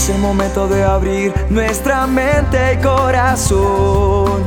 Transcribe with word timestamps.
Es 0.00 0.08
el 0.08 0.18
momento 0.18 0.66
de 0.66 0.82
abrir 0.82 1.34
nuestra 1.50 2.06
mente 2.06 2.72
y 2.72 2.78
corazón 2.78 4.42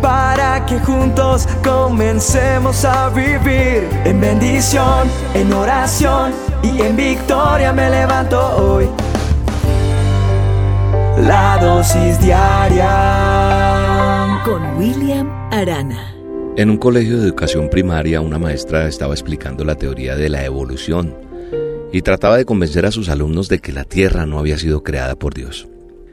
para 0.00 0.64
que 0.64 0.78
juntos 0.80 1.46
comencemos 1.62 2.82
a 2.86 3.10
vivir 3.10 3.86
en 4.06 4.18
bendición, 4.18 5.06
en 5.34 5.52
oración 5.52 6.32
y 6.62 6.80
en 6.80 6.96
victoria 6.96 7.74
me 7.74 7.90
levanto 7.90 8.40
hoy. 8.56 8.88
La 11.26 11.58
dosis 11.60 12.18
diaria 12.18 12.88
con 14.46 14.78
William 14.78 15.28
Arana. 15.52 16.14
En 16.56 16.70
un 16.70 16.78
colegio 16.78 17.18
de 17.18 17.26
educación 17.26 17.68
primaria, 17.68 18.22
una 18.22 18.38
maestra 18.38 18.86
estaba 18.86 19.12
explicando 19.12 19.62
la 19.62 19.74
teoría 19.74 20.16
de 20.16 20.30
la 20.30 20.42
evolución 20.42 21.28
y 21.92 22.02
trataba 22.02 22.36
de 22.36 22.44
convencer 22.44 22.86
a 22.86 22.92
sus 22.92 23.08
alumnos 23.08 23.48
de 23.48 23.58
que 23.58 23.72
la 23.72 23.84
Tierra 23.84 24.26
no 24.26 24.38
había 24.38 24.58
sido 24.58 24.82
creada 24.82 25.16
por 25.16 25.34
Dios. 25.34 25.68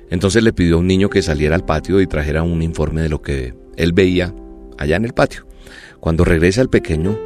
Entonces 0.09 0.43
le 0.43 0.53
pidió 0.53 0.75
a 0.75 0.79
un 0.79 0.87
niño 0.87 1.09
que 1.09 1.21
saliera 1.21 1.55
al 1.55 1.65
patio 1.65 2.01
y 2.01 2.07
trajera 2.07 2.43
un 2.43 2.61
informe 2.61 3.01
de 3.01 3.09
lo 3.09 3.21
que 3.21 3.53
él 3.75 3.93
veía 3.93 4.33
allá 4.77 4.95
en 4.95 5.05
el 5.05 5.13
patio. 5.13 5.45
Cuando 5.99 6.23
regresa 6.23 6.61
el 6.61 6.69
pequeño, 6.69 7.17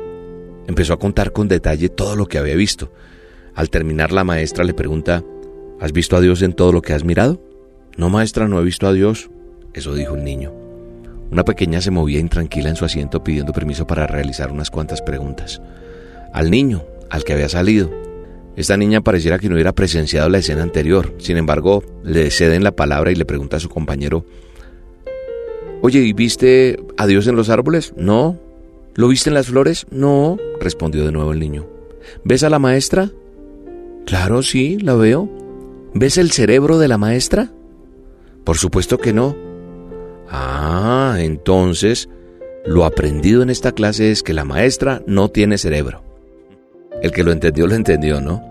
empezó 0.68 0.94
a 0.94 1.00
contar 1.00 1.32
con 1.32 1.48
detalle 1.48 1.90
todo 1.90 2.16
lo 2.16 2.26
que 2.26 2.38
había 2.38 2.56
visto. 2.56 2.92
Al 3.54 3.70
terminar 3.70 4.12
la 4.12 4.24
maestra 4.24 4.64
le 4.64 4.74
pregunta, 4.74 5.24
¿Has 5.82 5.94
visto 5.94 6.16
a 6.16 6.22
Dios 6.22 6.44
en 6.44 6.54
todo 6.54 6.72
lo 6.72 6.84
que 6.84 6.94
has 6.94 7.04
mirado? 7.04 7.42
No, 7.98 8.12
maestra, 8.12 8.48
no 8.48 8.62
he 8.62 8.64
visto 8.64 8.88
a 8.88 8.94
Dios. 8.94 9.32
Eso 9.74 9.96
dijo 9.96 10.14
el 10.14 10.24
niño. 10.24 10.54
Una 11.32 11.44
pequeña 11.44 11.82
se 11.82 11.90
movía 11.90 12.20
intranquila 12.20 12.70
en 12.70 12.76
su 12.76 12.86
asiento 12.86 13.24
pidiendo 13.24 13.52
permiso 13.52 13.88
para 13.88 14.06
realizar 14.06 14.52
unas 14.52 14.70
cuantas 14.70 15.02
preguntas. 15.02 15.60
Al 16.34 16.52
niño, 16.52 16.84
al 17.10 17.24
que 17.24 17.34
había 17.34 17.50
salido, 17.50 17.90
esta 18.56 18.78
niña 18.78 19.02
pareciera 19.02 19.40
que 19.40 19.48
no 19.48 19.56
hubiera 19.56 19.74
presenciado 19.74 20.30
la 20.30 20.40
escena 20.40 20.64
anterior. 20.64 21.14
Sin 21.18 21.38
embargo, 21.38 21.84
le 22.04 22.30
ceden 22.32 22.64
la 22.64 22.76
palabra 22.76 23.12
y 23.12 23.16
le 23.16 23.26
pregunta 23.26 23.58
a 23.58 23.62
su 23.62 23.70
compañero, 23.70 24.26
Oye, 25.84 26.00
¿y 26.02 26.14
viste 26.14 26.80
a 26.96 27.08
Dios 27.08 27.26
en 27.26 27.36
los 27.36 27.50
árboles? 27.50 27.94
No. 27.98 28.38
¿Lo 28.94 29.08
viste 29.08 29.32
en 29.32 29.34
las 29.34 29.48
flores? 29.48 29.88
No, 29.90 30.38
respondió 30.60 31.06
de 31.06 31.12
nuevo 31.12 31.34
el 31.34 31.40
niño. 31.40 31.68
¿Ves 32.24 32.44
a 32.44 32.52
la 32.52 32.60
maestra? 32.60 33.10
Claro, 34.06 34.44
sí, 34.44 34.78
la 34.78 34.94
veo. 34.94 35.28
¿Ves 35.96 36.20
el 36.20 36.32
cerebro 36.32 36.78
de 36.78 36.88
la 36.88 37.00
maestra? 37.00 37.52
Por 38.44 38.58
supuesto 38.58 39.00
que 39.00 39.12
no. 39.12 39.36
Ah, 40.30 41.18
entonces, 41.20 42.10
lo 42.66 42.86
aprendido 42.86 43.42
en 43.42 43.50
esta 43.50 43.72
clase 43.72 44.12
es 44.12 44.22
que 44.22 44.34
la 44.34 44.46
maestra 44.46 45.02
no 45.08 45.30
tiene 45.30 45.58
cerebro. 45.58 46.04
El 47.02 47.12
que 47.12 47.24
lo 47.24 47.32
entendió, 47.32 47.66
lo 47.66 47.74
entendió, 47.74 48.22
¿no? 48.22 48.44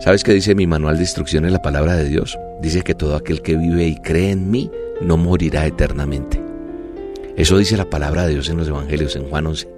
¿Sabes 0.00 0.22
qué 0.22 0.32
dice 0.32 0.54
mi 0.54 0.68
manual 0.68 0.96
de 0.96 1.02
instrucciones 1.02 1.50
la 1.50 1.60
palabra 1.60 1.96
de 1.96 2.08
Dios? 2.08 2.38
Dice 2.62 2.82
que 2.82 2.94
todo 2.94 3.16
aquel 3.16 3.42
que 3.42 3.56
vive 3.56 3.86
y 3.86 3.96
cree 3.96 4.30
en 4.30 4.50
mí 4.50 4.70
no 5.00 5.16
morirá 5.16 5.66
eternamente. 5.66 6.40
Eso 7.36 7.58
dice 7.58 7.76
la 7.76 7.90
palabra 7.90 8.26
de 8.26 8.34
Dios 8.34 8.48
en 8.48 8.56
los 8.56 8.68
Evangelios, 8.68 9.16
en 9.16 9.28
Juan 9.28 9.48
11. 9.48 9.68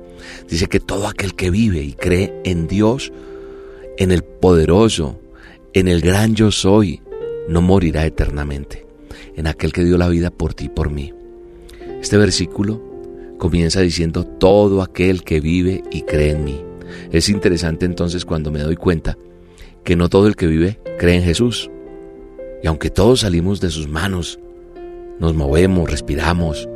Dice 0.51 0.67
que 0.67 0.81
todo 0.81 1.09
aquel 1.09 1.35
que 1.35 1.51
vive 1.51 1.83
y 1.83 1.95
cree 1.95 2.35
en 2.45 2.69
Dios, 2.69 3.11
en 3.97 4.13
el 4.13 4.23
poderoso, 4.23 5.19
en 5.73 5.89
el 5.89 6.03
gran 6.03 6.35
yo 6.35 6.51
soy, 6.51 7.01
no 7.49 7.63
morirá 7.63 8.05
eternamente. 8.05 8.87
En 9.35 9.47
aquel 9.47 9.73
que 9.73 9.85
dio 9.85 9.97
la 9.97 10.09
vida 10.09 10.31
por 10.31 10.53
ti 10.53 10.67
y 10.67 10.69
por 10.69 10.91
mí. 10.91 11.15
Este 12.03 12.19
versículo 12.19 12.83
comienza 13.39 13.81
diciendo 13.81 14.25
todo 14.27 14.83
aquel 14.83 15.23
que 15.23 15.41
vive 15.41 15.83
y 15.91 16.03
cree 16.03 16.33
en 16.33 16.45
mí. 16.45 16.70
Es 17.11 17.29
interesante 17.29 17.87
entonces 17.87 18.25
cuando 18.25 18.51
me 18.51 18.61
doy 18.61 18.77
cuenta 18.77 19.17
que 19.85 19.97
no 19.97 20.09
todo 20.09 20.27
el 20.27 20.37
que 20.37 20.47
vive 20.47 20.81
cree 20.99 21.17
en 21.17 21.23
Jesús. 21.23 21.71
Y 22.63 22.67
aunque 22.67 22.91
todos 22.91 23.21
salimos 23.21 23.61
de 23.61 23.71
sus 23.71 23.89
manos, 23.89 24.39
nos 25.19 25.35
movemos, 25.35 25.91
respiramos 25.91 26.69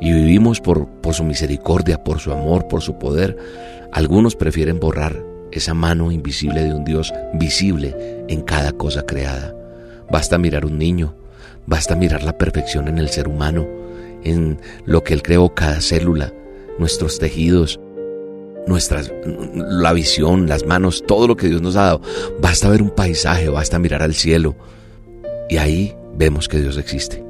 y 0.00 0.12
vivimos 0.12 0.60
por, 0.60 0.88
su 1.12 1.22
misericordia, 1.22 2.02
por 2.02 2.18
su 2.18 2.32
amor, 2.32 2.66
por 2.66 2.82
su 2.82 2.98
poder, 2.98 3.36
algunos 3.92 4.34
prefieren 4.34 4.80
borrar 4.80 5.24
esa 5.52 5.74
mano 5.74 6.10
invisible 6.10 6.64
de 6.64 6.74
un 6.74 6.84
Dios 6.84 7.12
visible 7.34 7.94
en 8.28 8.40
cada 8.42 8.72
cosa 8.72 9.02
creada. 9.02 9.54
Basta 10.10 10.38
mirar 10.38 10.64
un 10.66 10.76
niño, 10.76 11.14
basta 11.66 11.94
mirar 11.94 12.24
la 12.24 12.36
perfección 12.36 12.88
en 12.88 12.98
el 12.98 13.10
ser 13.10 13.28
humano, 13.28 13.66
en 14.24 14.58
lo 14.86 15.04
que 15.04 15.14
Él 15.14 15.22
creó 15.22 15.54
cada 15.54 15.80
célula, 15.80 16.32
nuestros 16.78 17.18
tejidos, 17.18 17.78
nuestras, 18.66 19.12
la 19.24 19.92
visión, 19.92 20.48
las 20.48 20.66
manos, 20.66 21.04
todo 21.06 21.26
lo 21.26 21.36
que 21.36 21.48
Dios 21.48 21.62
nos 21.62 21.76
ha 21.76 21.84
dado. 21.84 22.02
Basta 22.40 22.68
ver 22.68 22.82
un 22.82 22.90
paisaje, 22.90 23.48
basta 23.48 23.78
mirar 23.78 24.02
al 24.02 24.14
cielo 24.14 24.54
y 25.48 25.58
ahí 25.58 25.94
vemos 26.16 26.48
que 26.48 26.60
Dios 26.60 26.76
existe. 26.76 27.22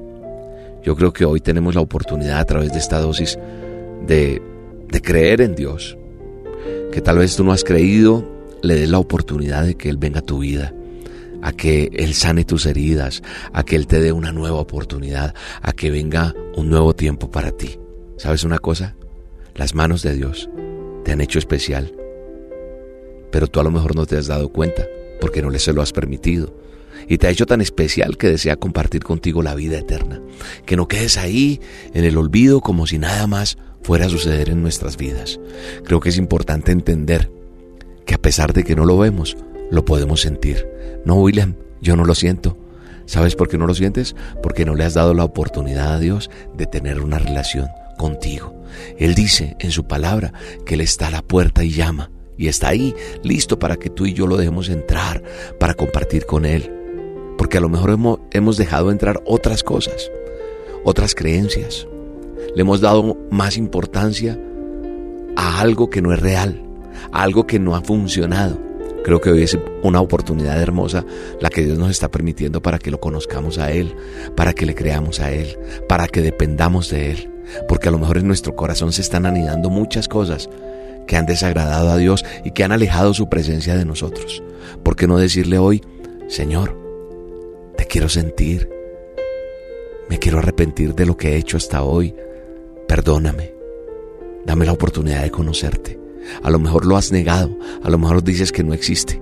Yo 0.83 0.97
creo 0.97 1.13
que 1.13 1.25
hoy 1.25 1.41
tenemos 1.41 1.75
la 1.75 1.81
oportunidad 1.81 2.41
a 2.41 2.45
través 2.45 2.73
de 2.73 2.79
esta 2.79 3.01
dosis 3.01 3.39
de, 4.07 4.43
de 4.89 5.03
creer 5.03 5.41
en 5.41 5.55
Dios. 5.55 5.97
Que 6.93 7.01
tal 7.01 7.19
vez 7.19 7.37
tú 7.37 7.45
no 7.45 7.53
has 7.53 7.65
creído, 7.65 8.29
le 8.63 8.75
des 8.75 8.91
la 8.91 8.99
oportunidad 8.99 9.65
de 9.65 9.77
que 9.77 9.89
Él 9.89 9.97
venga 9.97 10.21
a 10.21 10.23
tu 10.23 10.41
vida, 10.41 10.75
a 11.41 11.53
que 11.53 11.91
Él 11.95 12.15
sane 12.15 12.45
tus 12.45 12.67
heridas, 12.67 13.23
a 13.53 13.65
que 13.65 13.77
Él 13.77 13.87
te 13.87 14.01
dé 14.01 14.13
una 14.13 14.33
nueva 14.33 14.59
oportunidad, 14.59 15.35
a 15.63 15.73
que 15.73 15.91
venga 15.91 16.35
un 16.57 16.69
nuevo 16.69 16.95
tiempo 16.95 17.31
para 17.31 17.53
ti. 17.53 17.79
¿Sabes 18.19 18.45
una 18.45 18.59
cosa? 18.59 18.95
Las 19.55 19.75
manos 19.75 20.03
de 20.03 20.15
Dios 20.15 20.49
te 21.05 21.13
han 21.13 21.21
hecho 21.21 21.39
especial, 21.39 21.95
pero 23.33 23.49
tú 23.49 23.59
a 23.59 23.65
lo 23.65 23.71
mejor 23.71 23.97
no 23.97 24.07
te 24.07 24.17
has 24.17 24.29
dado 24.29 24.51
cuenta 24.51 24.87
porque 25.21 25.43
no 25.43 25.51
le 25.51 25.59
se 25.59 25.73
lo 25.73 25.83
has 25.83 25.93
permitido. 25.93 26.55
Y 27.09 27.19
te 27.19 27.27
ha 27.27 27.31
hecho 27.31 27.47
tan 27.47 27.61
especial 27.61 28.17
que 28.17 28.29
desea 28.29 28.57
compartir 28.57 29.03
contigo 29.03 29.43
la 29.43 29.55
vida 29.55 29.79
eterna. 29.79 30.21
Que 30.67 30.77
no 30.77 30.87
quedes 30.87 31.17
ahí 31.17 31.61
en 31.95 32.05
el 32.05 32.17
olvido 32.17 32.61
como 32.61 32.87
si 32.87 32.99
nada 32.99 33.27
más 33.27 33.59
fuera 33.83 34.07
a 34.07 34.11
suceder 34.11 34.51
en 34.51 34.63
nuestras 34.63 34.97
vidas. 34.97 35.41
Creo 35.85 36.01
que 36.01 36.11
es 36.11 36.19
importante 36.19 36.71
entender 36.71 37.31
que 38.07 38.15
a 38.15 38.19
pesar 38.19 38.53
de 38.53 38.63
que 38.63 38.77
no 38.77 38.85
lo 38.85 38.99
vemos, 38.99 39.37
lo 39.71 39.85
podemos 39.85 40.21
sentir. 40.21 40.69
No, 41.05 41.17
William, 41.17 41.57
yo 41.81 41.97
no 41.97 42.05
lo 42.05 42.15
siento. 42.15 42.57
¿Sabes 43.07 43.35
por 43.35 43.49
qué 43.49 43.59
no 43.59 43.67
lo 43.67 43.75
sientes? 43.75 44.15
Porque 44.43 44.65
no 44.65 44.75
le 44.75 44.85
has 44.85 44.95
dado 44.95 45.15
la 45.15 45.25
oportunidad 45.25 45.95
a 45.95 45.99
Dios 45.99 46.31
de 46.57 46.67
tener 46.67 47.01
una 47.01 47.19
relación 47.19 47.67
contigo. 47.97 48.63
Él 48.99 49.15
dice 49.15 49.57
en 49.59 49.71
su 49.71 49.85
palabra 49.85 50.33
que 50.65 50.75
Él 50.75 50.81
está 50.81 51.09
a 51.09 51.11
la 51.11 51.23
puerta 51.23 51.65
y 51.65 51.71
llama. 51.71 52.11
Y 52.37 52.49
está 52.49 52.69
ahí, 52.69 52.95
listo 53.23 53.59
para 53.59 53.77
que 53.77 53.91
tú 53.91 54.07
y 54.07 54.15
yo 54.15 54.27
lo 54.27 54.37
dejemos 54.37 54.69
entrar, 54.69 55.23
para 55.61 55.75
compartir 55.75 56.27
con 56.27 56.45
Él. 56.45 56.73
Porque 57.37 57.59
a 57.59 57.61
lo 57.61 57.69
mejor 57.69 57.91
hemos, 57.91 58.21
hemos 58.33 58.57
dejado 58.57 58.91
entrar 58.91 59.23
otras 59.27 59.63
cosas, 59.63 60.11
otras 60.85 61.15
creencias. 61.15 61.87
Le 62.55 62.63
hemos 62.63 62.81
dado 62.81 63.17
más 63.31 63.57
importancia 63.57 64.39
a 65.37 65.61
algo 65.61 65.91
que 65.91 66.03
no 66.03 66.13
es 66.13 66.21
real, 66.21 66.63
a 67.13 67.23
algo 67.23 67.47
que 67.47 67.59
no 67.59 67.77
ha 67.77 67.83
funcionado. 67.83 68.59
Creo 69.05 69.21
que 69.21 69.31
hoy 69.31 69.43
es 69.43 69.59
una 69.83 70.01
oportunidad 70.01 70.61
hermosa 70.61 71.05
la 71.41 71.51
que 71.51 71.65
Dios 71.65 71.79
nos 71.79 71.91
está 71.91 72.11
permitiendo 72.11 72.63
para 72.63 72.79
que 72.79 72.91
lo 72.91 73.01
conozcamos 73.01 73.59
a 73.59 73.73
Él, 73.73 73.95
para 74.37 74.53
que 74.53 74.65
le 74.65 74.75
creamos 74.75 75.21
a 75.21 75.33
Él, 75.33 75.59
para 75.89 76.07
que 76.07 76.23
dependamos 76.23 76.89
de 76.91 77.11
Él 77.11 77.32
porque 77.69 77.89
a 77.89 77.91
lo 77.91 77.99
mejor 77.99 78.19
en 78.19 78.27
nuestro 78.27 78.55
corazón 78.57 78.93
se 78.93 79.03
están 79.03 79.27
anidando 79.27 79.71
muchas 79.71 80.09
cosas 80.09 80.49
que 81.07 81.17
han 81.17 81.27
desagradado 81.27 81.91
a 81.91 81.97
Dios 81.97 82.25
y 82.45 82.53
que 82.53 82.65
han 82.65 82.73
alejado 82.73 83.15
su 83.15 83.29
presencia 83.29 83.77
de 83.77 83.85
nosotros. 83.85 84.43
¿Por 84.83 84.97
qué 84.97 85.07
no 85.07 85.19
decirle 85.19 85.59
hoy, 85.59 85.83
Señor, 86.29 86.79
te 87.77 87.87
quiero 87.87 88.09
sentir, 88.09 88.69
me 90.09 90.19
quiero 90.19 90.39
arrepentir 90.39 90.95
de 90.95 91.07
lo 91.07 91.17
que 91.17 91.31
he 91.31 91.37
hecho 91.37 91.57
hasta 91.57 91.83
hoy, 91.83 92.15
perdóname, 92.87 93.53
dame 94.47 94.67
la 94.67 94.73
oportunidad 94.73 95.23
de 95.23 95.31
conocerte. 95.31 95.99
A 96.43 96.51
lo 96.51 96.59
mejor 96.59 96.87
lo 96.87 96.97
has 96.97 97.11
negado, 97.11 97.57
a 97.83 97.91
lo 97.91 97.99
mejor 97.99 98.23
dices 98.23 98.53
que 98.53 98.63
no 98.63 98.75
existe. 98.75 99.21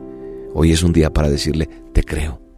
Hoy 0.53 0.73
es 0.73 0.83
un 0.83 0.93
día 0.93 1.13
para 1.13 1.31
decirle, 1.31 1.69
te 1.93 2.03
creo 2.03 2.50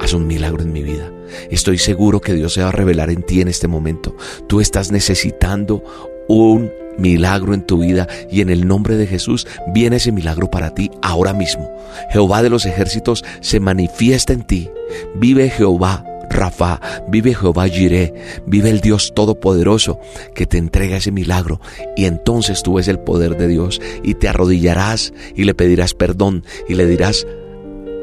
Haz 0.00 0.12
un 0.12 0.26
milagro 0.26 0.62
en 0.62 0.72
mi 0.72 0.82
vida. 0.82 1.10
Estoy 1.50 1.78
seguro 1.78 2.20
que 2.20 2.34
Dios 2.34 2.54
se 2.54 2.62
va 2.62 2.68
a 2.68 2.72
revelar 2.72 3.10
en 3.10 3.22
ti 3.22 3.40
en 3.40 3.48
este 3.48 3.68
momento. 3.68 4.16
Tú 4.46 4.60
estás 4.60 4.92
necesitando 4.92 5.82
un 6.28 6.70
milagro 6.98 7.54
en 7.54 7.62
tu 7.62 7.78
vida 7.78 8.06
y 8.30 8.40
en 8.40 8.50
el 8.50 8.66
nombre 8.66 8.96
de 8.96 9.06
Jesús 9.06 9.46
viene 9.72 9.96
ese 9.96 10.12
milagro 10.12 10.50
para 10.50 10.74
ti 10.74 10.90
ahora 11.02 11.32
mismo. 11.32 11.70
Jehová 12.10 12.42
de 12.42 12.50
los 12.50 12.66
ejércitos 12.66 13.24
se 13.40 13.60
manifiesta 13.60 14.32
en 14.32 14.44
ti. 14.44 14.70
Vive 15.14 15.50
Jehová. 15.50 16.04
Rafa, 16.28 16.80
vive 17.08 17.34
Jehová 17.34 17.68
Jireh, 17.68 18.12
vive 18.46 18.68
el 18.70 18.80
Dios 18.80 19.14
Todopoderoso 19.14 20.00
que 20.34 20.44
te 20.44 20.58
entrega 20.58 20.96
ese 20.96 21.12
milagro 21.12 21.60
y 21.96 22.06
entonces 22.06 22.64
tú 22.64 22.74
ves 22.74 22.88
el 22.88 22.98
poder 22.98 23.36
de 23.36 23.46
Dios 23.46 23.80
y 24.02 24.14
te 24.14 24.28
arrodillarás 24.28 25.14
y 25.36 25.44
le 25.44 25.54
pedirás 25.54 25.94
perdón 25.94 26.44
y 26.68 26.74
le 26.74 26.86
dirás, 26.86 27.26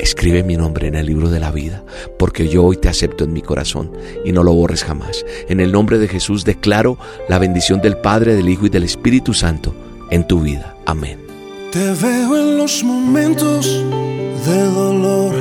Escribe 0.03 0.43
mi 0.43 0.57
nombre 0.57 0.89
en 0.89 0.95
el 0.95 1.05
libro 1.05 1.29
de 1.29 1.39
la 1.39 1.49
vida, 1.49 1.81
porque 2.19 2.49
yo 2.49 2.65
hoy 2.65 2.75
te 2.75 2.89
acepto 2.89 3.23
en 3.23 3.31
mi 3.31 3.41
corazón 3.41 3.89
y 4.25 4.33
no 4.33 4.43
lo 4.43 4.53
borres 4.53 4.83
jamás. 4.83 5.25
En 5.47 5.61
el 5.61 5.71
nombre 5.71 5.97
de 5.97 6.09
Jesús 6.09 6.43
declaro 6.43 6.97
la 7.29 7.39
bendición 7.39 7.79
del 7.79 7.95
Padre, 7.95 8.35
del 8.35 8.49
Hijo 8.49 8.65
y 8.65 8.69
del 8.69 8.83
Espíritu 8.83 9.33
Santo 9.33 9.73
en 10.11 10.27
tu 10.27 10.41
vida. 10.41 10.75
Amén. 10.85 11.19
Te 11.71 11.93
veo 11.93 12.37
en 12.37 12.57
los 12.57 12.83
momentos 12.83 13.81
de 14.45 14.63
dolor, 14.71 15.35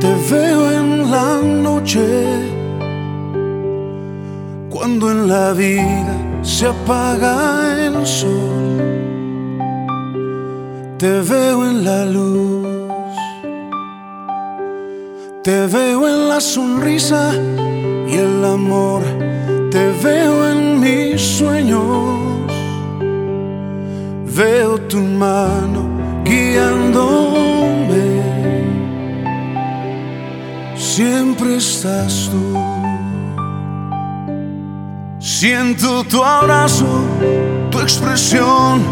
te 0.00 0.12
veo 0.28 0.72
en 0.72 1.10
la 1.12 1.40
noche, 1.40 2.04
cuando 4.70 5.12
en 5.12 5.28
la 5.28 5.52
vida 5.52 6.40
se 6.42 6.66
apaga 6.66 7.86
el 7.86 8.04
sol, 8.04 8.82
te 10.98 11.20
veo 11.20 11.70
en 11.70 11.84
la 11.84 12.04
luz 12.06 12.73
te 15.44 15.66
veo 15.66 16.08
en 16.08 16.28
la 16.30 16.40
sonrisa 16.40 17.34
y 18.08 18.14
el 18.16 18.42
amor, 18.46 19.02
te 19.70 19.92
veo 20.02 20.50
en 20.50 20.80
mis 20.80 21.20
sueños, 21.20 22.50
veo 24.34 24.78
tu 24.88 25.00
mano 25.00 25.82
guiándome, 26.24 28.06
siempre 30.76 31.56
estás 31.56 32.30
tú. 32.30 32.58
Siento 35.18 36.04
tu 36.04 36.24
abrazo, 36.24 36.86
tu 37.70 37.80
expresión. 37.80 38.82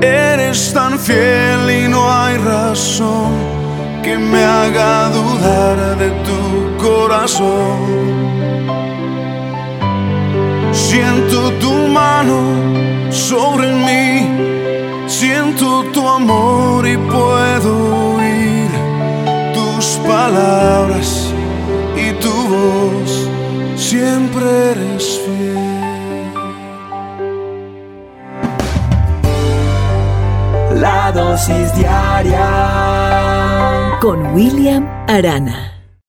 Eres 0.00 0.72
tan 0.72 0.98
fiel 0.98 1.70
y 1.70 1.88
no 1.88 2.12
hay 2.12 2.36
razón 2.38 3.57
que 4.02 4.16
me 4.16 4.42
haga 4.44 5.08
dudar 5.08 5.96
de 5.98 6.10
tu 6.26 6.40
corazón. 6.84 7.78
Siento 10.72 11.52
tu 11.60 11.72
mano 11.88 12.38
sobre 13.10 13.72
mí, 13.86 14.06
siento 15.06 15.84
tu 15.92 16.08
amor 16.08 16.86
y 16.86 16.96
puedo 16.96 18.16
oír 18.16 18.70
tus 19.54 19.86
palabras 20.06 21.32
y 21.96 22.12
tu 22.22 22.32
voz 22.54 23.28
siempre 23.76 24.44
eres 24.72 25.20
fiel. 25.24 25.78
La 30.80 31.10
dosis 31.12 31.74
diaria 31.74 32.87
con 34.00 34.32
William 34.34 34.86
Arana. 35.08 35.77